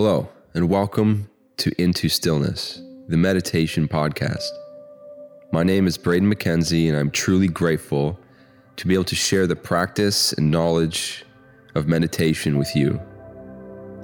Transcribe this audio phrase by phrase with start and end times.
[0.00, 4.48] Hello, and welcome to Into Stillness, the meditation podcast.
[5.50, 8.16] My name is Braden McKenzie, and I'm truly grateful
[8.76, 11.24] to be able to share the practice and knowledge
[11.74, 13.00] of meditation with you.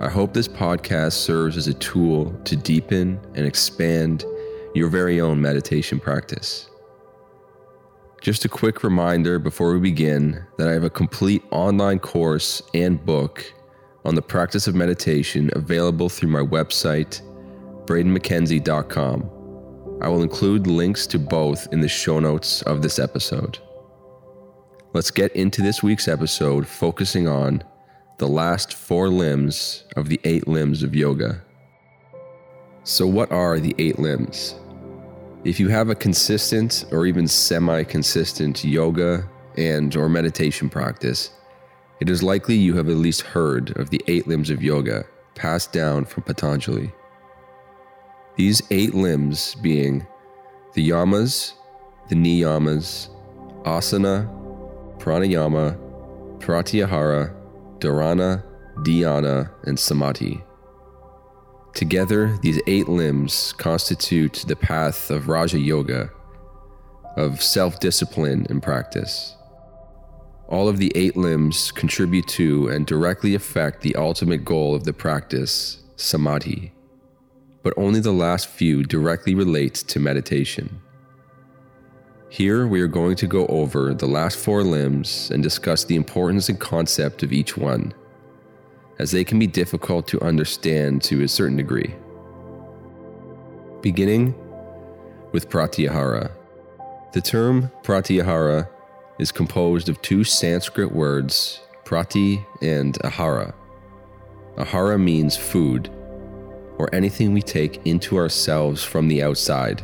[0.00, 4.24] I hope this podcast serves as a tool to deepen and expand
[4.76, 6.70] your very own meditation practice.
[8.20, 13.04] Just a quick reminder before we begin that I have a complete online course and
[13.04, 13.52] book
[14.04, 17.20] on the practice of meditation available through my website,
[17.86, 19.30] bradenmckenzie.com.
[20.02, 23.58] I will include links to both in the show notes of this episode.
[24.92, 27.62] Let's get into this week's episode focusing on
[28.18, 31.42] the last four limbs of the eight limbs of yoga.
[32.84, 34.56] So, what are the eight limbs?
[35.44, 41.30] If you have a consistent or even semi consistent yoga and or meditation practice,
[42.00, 45.04] it is likely you have at least heard of the eight limbs of yoga
[45.34, 46.92] passed down from Patanjali.
[48.36, 50.06] These eight limbs being
[50.74, 51.52] the yamas,
[52.08, 53.08] the niyamas,
[53.64, 54.28] asana,
[54.98, 55.76] pranayama,
[56.38, 57.34] pratyahara,
[57.78, 58.42] dharana,
[58.78, 60.42] dhyana, and samadhi.
[61.74, 66.10] Together, these eight limbs constitute the path of Raja Yoga,
[67.16, 69.36] of self discipline and practice.
[70.50, 74.92] All of the eight limbs contribute to and directly affect the ultimate goal of the
[74.92, 76.72] practice, samadhi,
[77.62, 80.80] but only the last few directly relate to meditation.
[82.30, 86.48] Here, we are going to go over the last four limbs and discuss the importance
[86.48, 87.94] and concept of each one,
[88.98, 91.94] as they can be difficult to understand to a certain degree.
[93.82, 94.34] Beginning
[95.30, 96.32] with pratyahara.
[97.12, 98.68] The term pratyahara
[99.20, 103.52] is composed of two Sanskrit words, prati and ahara.
[104.56, 105.90] Ahara means food,
[106.78, 109.82] or anything we take into ourselves from the outside.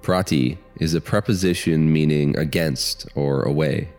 [0.00, 3.90] Prati is a preposition meaning against or away.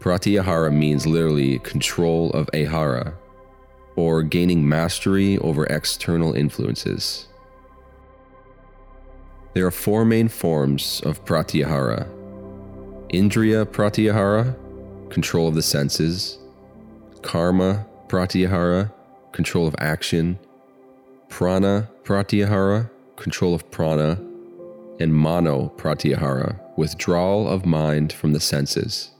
[0.00, 3.14] Pratyahara means literally control of ahara,
[3.94, 7.28] or gaining mastery over external influences.
[9.54, 12.15] There are four main forms of pratyahara
[13.10, 14.56] Indriya Pratyahara,
[15.10, 16.38] control of the senses,
[17.22, 18.92] Karma Pratyahara,
[19.30, 20.38] control of action,
[21.28, 24.20] Prana Pratyahara, control of prana,
[24.98, 29.12] and Mano Pratyahara, withdrawal of mind from the senses.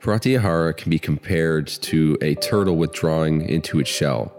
[0.00, 4.32] Pratyahara can be compared to a turtle withdrawing into its shell.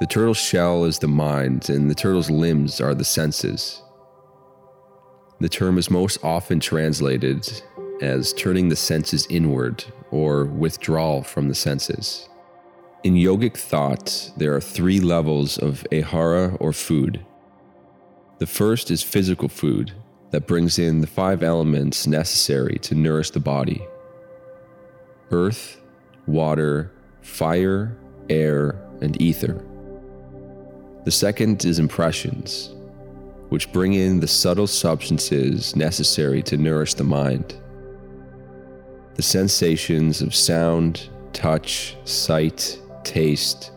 [0.00, 3.82] The turtle's shell is the mind, and the turtle's limbs are the senses.
[5.40, 7.62] The term is most often translated
[8.02, 12.28] as turning the senses inward or withdrawal from the senses.
[13.04, 17.24] In yogic thought, there are three levels of ahara or food.
[18.38, 19.92] The first is physical food
[20.30, 23.82] that brings in the five elements necessary to nourish the body
[25.30, 25.80] earth,
[26.26, 27.96] water, fire,
[28.28, 29.64] air, and ether.
[31.04, 32.74] The second is impressions,
[33.48, 37.54] which bring in the subtle substances necessary to nourish the mind.
[39.14, 43.72] The sensations of sound, touch, sight, taste,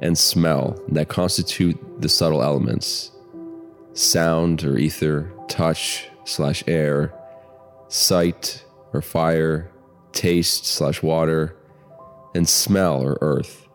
[0.00, 3.10] and smell that constitute the subtle elements
[3.94, 7.14] sound or ether, touch slash air,
[7.88, 9.70] sight or fire,
[10.12, 11.56] taste slash water,
[12.34, 13.68] and smell or earth.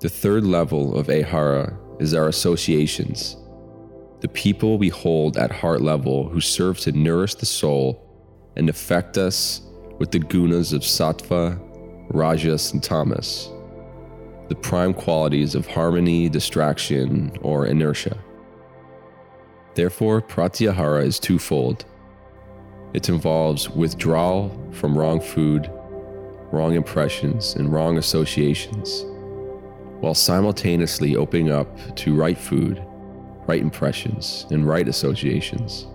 [0.00, 3.36] The third level of Ahara is our associations
[4.20, 8.06] the people we hold at heart level who serve to nourish the soul
[8.56, 9.62] and affect us
[9.98, 11.58] with the gunas of sattva,
[12.10, 13.50] rajas, and tamas,
[14.48, 18.18] the prime qualities of harmony, distraction, or inertia.
[19.74, 21.84] Therefore, pratyahara is twofold.
[22.92, 25.70] It involves withdrawal from wrong food,
[26.52, 29.04] wrong impressions, and wrong associations,
[30.00, 32.84] while simultaneously opening up to right food
[33.50, 35.88] right impressions, and right associations.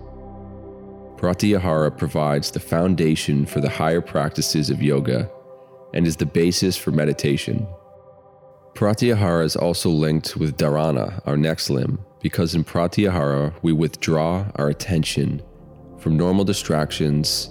[1.16, 5.30] Pratyahara provides the foundation for the higher practices of yoga
[5.94, 7.66] and is the basis for meditation.
[8.74, 14.68] Pratyahara is also linked with dharana, our next limb, because in Pratyahara we withdraw our
[14.68, 15.40] attention
[15.98, 17.48] from normal distractions,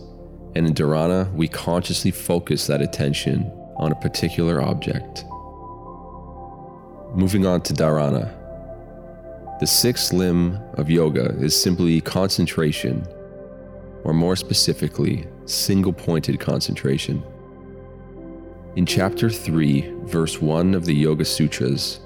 [0.56, 5.26] and in dharana we consciously focus that attention on a particular object.
[7.16, 8.45] Moving on to dharana.
[9.58, 13.08] The sixth limb of yoga is simply concentration,
[14.04, 17.24] or more specifically, single pointed concentration.
[18.76, 22.02] In chapter 3, verse 1 of the Yoga Sutras,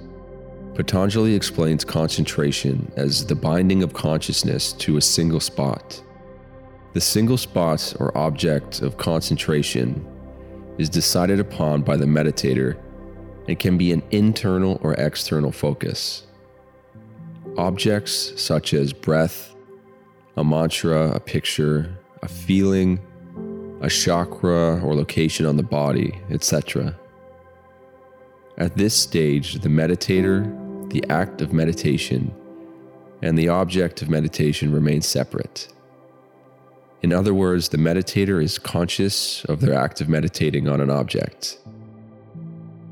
[0.75, 6.03] Patanjali explains concentration as the binding of consciousness to a single spot.
[6.93, 10.05] The single spot or object of concentration
[10.77, 12.77] is decided upon by the meditator
[13.47, 16.27] and can be an internal or external focus.
[17.57, 19.55] Objects such as breath,
[20.37, 22.99] a mantra, a picture, a feeling,
[23.81, 26.97] a chakra or location on the body, etc.
[28.57, 32.33] At this stage, the meditator, the act of meditation,
[33.21, 35.67] and the object of meditation remain separate.
[37.01, 41.59] In other words, the meditator is conscious of their act of meditating on an object.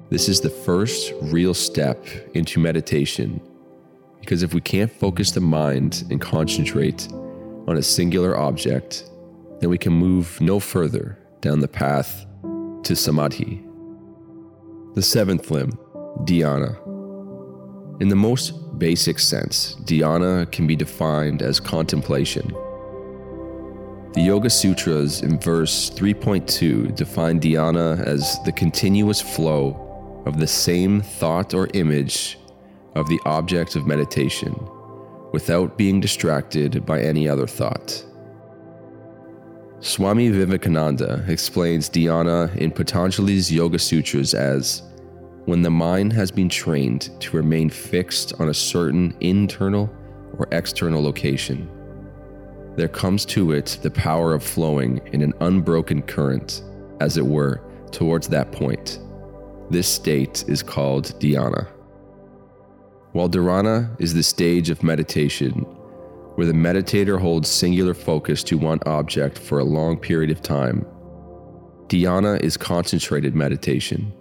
[0.10, 3.42] This is the first real step into meditation
[4.28, 7.08] because if we can't focus the mind and concentrate
[7.66, 9.10] on a singular object,
[9.62, 12.26] then we can move no further down the path
[12.84, 13.64] to samadhi.
[14.96, 15.72] The seventh limb,
[16.26, 16.76] dhyana.
[18.02, 22.50] In the most basic sense, dhyana can be defined as contemplation.
[24.12, 31.00] The Yoga Sutras in verse 3.2 define dhyana as the continuous flow of the same
[31.00, 32.38] thought or image
[32.98, 34.54] of the object of meditation
[35.32, 38.04] without being distracted by any other thought.
[39.80, 44.82] Swami Vivekananda explains dhyana in Patanjali's Yoga Sutras as
[45.46, 49.90] when the mind has been trained to remain fixed on a certain internal
[50.38, 51.70] or external location.
[52.76, 56.64] There comes to it the power of flowing in an unbroken current,
[57.00, 57.62] as it were,
[57.92, 59.00] towards that point.
[59.70, 61.68] This state is called dhyana.
[63.18, 65.62] While dharana is the stage of meditation
[66.36, 70.86] where the meditator holds singular focus to one object for a long period of time.
[71.88, 74.14] Dhyana is concentrated meditation,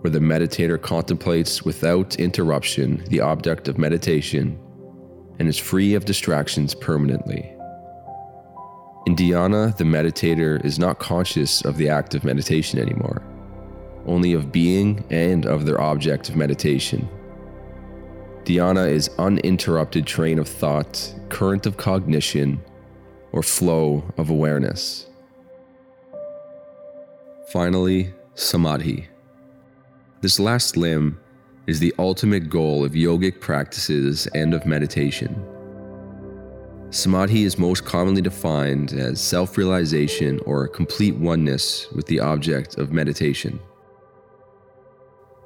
[0.00, 4.58] where the meditator contemplates without interruption the object of meditation
[5.38, 7.54] and is free of distractions permanently.
[9.06, 13.22] In dhyana, the meditator is not conscious of the act of meditation anymore,
[14.06, 17.06] only of being and of their object of meditation.
[18.44, 22.60] Dhyana is uninterrupted train of thought, current of cognition,
[23.32, 25.06] or flow of awareness.
[27.52, 29.08] Finally, samadhi.
[30.20, 31.20] This last limb
[31.66, 35.44] is the ultimate goal of yogic practices and of meditation.
[36.90, 42.92] Samadhi is most commonly defined as self realization or complete oneness with the object of
[42.92, 43.60] meditation.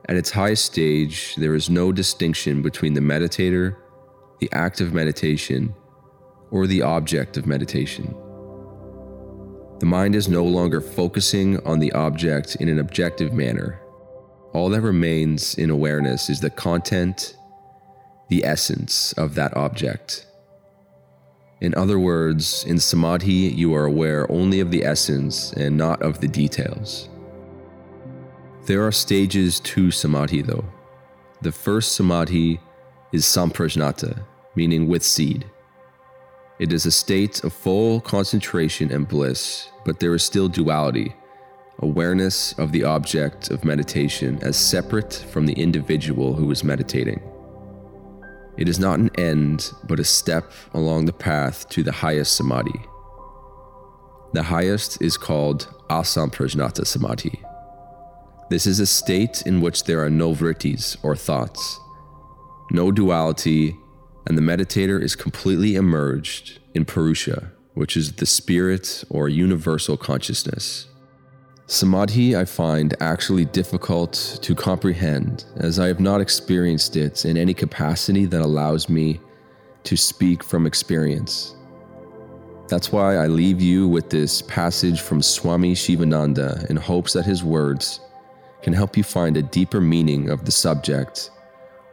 [0.09, 3.77] At its highest stage, there is no distinction between the meditator,
[4.41, 5.75] the act of meditation,
[6.51, 8.15] or the object of meditation.
[9.79, 13.81] The mind is no longer focusing on the object in an objective manner.
[14.53, 17.37] All that remains in awareness is the content,
[18.29, 20.27] the essence of that object.
[21.61, 26.21] In other words, in samadhi, you are aware only of the essence and not of
[26.21, 27.09] the details.
[28.65, 30.65] There are stages to samadhi, though.
[31.41, 32.61] The first samadhi
[33.13, 34.25] is samprajnata,
[34.55, 35.47] meaning with seed.
[36.61, 41.13] It is a state of full concentration and bliss, but there is still duality,
[41.81, 47.21] awareness of the object of meditation as separate from the individual who is meditating.
[48.57, 52.81] It is not an end, but a step along the path to the highest samadhi.
[54.35, 57.43] The highest is called asamprajnata samadhi.
[58.51, 61.79] This is a state in which there are no vrittis or thoughts,
[62.71, 63.77] no duality,
[64.27, 70.87] and the meditator is completely immersed in Purusha, which is the spirit or universal consciousness.
[71.67, 77.55] Samadhi, I find actually difficult to comprehend as I have not experienced it in any
[77.55, 79.21] capacity that allows me
[79.85, 81.55] to speak from experience.
[82.69, 87.43] That's why I leave you with this passage from Swami Shivananda in hopes that his
[87.43, 88.01] words
[88.63, 91.31] can help you find a deeper meaning of the subject,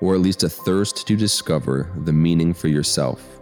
[0.01, 3.39] or at least a thirst to discover the meaning for yourself.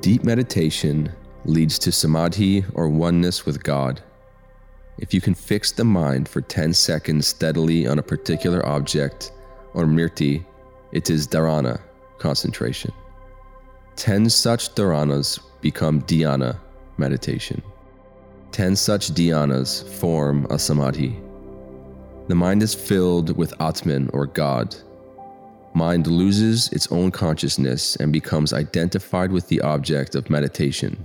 [0.00, 1.12] Deep meditation
[1.44, 4.00] leads to samadhi or oneness with God.
[4.98, 9.32] If you can fix the mind for 10 seconds steadily on a particular object
[9.74, 10.44] or murti,
[10.92, 11.80] it is dharana,
[12.18, 12.92] concentration.
[13.96, 16.58] 10 such dharanas become dhyana,
[16.96, 17.62] meditation.
[18.56, 21.20] Ten such dhyanas form a samadhi.
[22.28, 24.74] The mind is filled with Atman or God.
[25.74, 30.96] Mind loses its own consciousness and becomes identified with the object of meditation.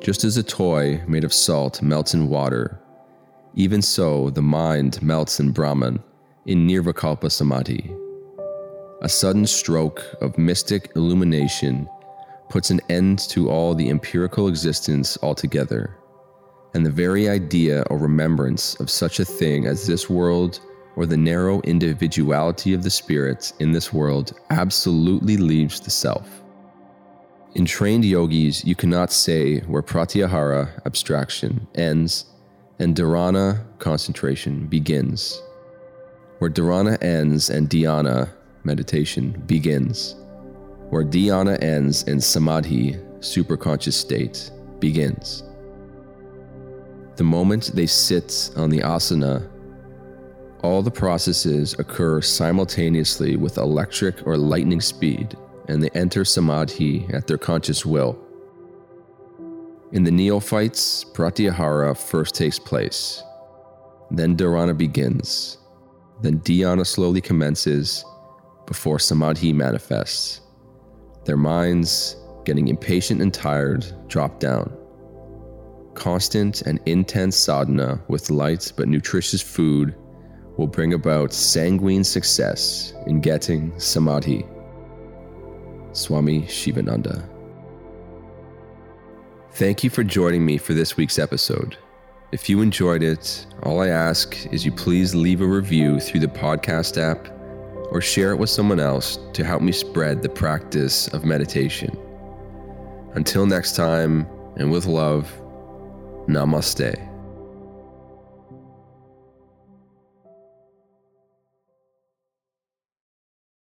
[0.00, 2.78] Just as a toy made of salt melts in water,
[3.56, 6.00] even so the mind melts in Brahman
[6.46, 7.92] in Nirvikalpa Samadhi.
[9.00, 11.88] A sudden stroke of mystic illumination
[12.48, 15.96] puts an end to all the empirical existence altogether,
[16.74, 20.60] and the very idea or remembrance of such a thing as this world
[20.96, 26.42] or the narrow individuality of the spirits in this world absolutely leaves the self.
[27.54, 32.26] In trained yogis, you cannot say where pratyahara, abstraction, ends
[32.78, 35.40] and dharana, concentration, begins.
[36.38, 38.30] Where dharana ends and dhyana,
[38.64, 40.16] meditation, begins.
[40.90, 44.50] Where dhyana ends and samadhi, superconscious state,
[44.80, 45.44] begins.
[47.22, 49.48] The moment they sit on the asana
[50.64, 55.36] all the processes occur simultaneously with electric or lightning speed,
[55.68, 58.18] and they enter samadhi at their conscious will.
[59.92, 63.22] In the neophytes, pratyahara first takes place.
[64.10, 65.58] Then dharana begins.
[66.22, 68.04] Then dhyana slowly commences
[68.66, 70.40] before samadhi manifests.
[71.24, 74.76] Their minds, getting impatient and tired, drop down.
[75.94, 79.94] Constant and intense sadhana with light but nutritious food
[80.56, 84.46] will bring about sanguine success in getting samadhi.
[85.92, 87.28] Swami Shivananda.
[89.52, 91.76] Thank you for joining me for this week's episode.
[92.32, 96.26] If you enjoyed it, all I ask is you please leave a review through the
[96.26, 97.28] podcast app
[97.90, 101.94] or share it with someone else to help me spread the practice of meditation.
[103.12, 105.30] Until next time, and with love,
[106.26, 107.11] namaste.